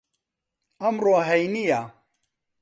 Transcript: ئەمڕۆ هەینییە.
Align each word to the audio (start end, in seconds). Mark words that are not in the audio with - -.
ئەمڕۆ 0.81 1.15
هەینییە. 1.29 1.79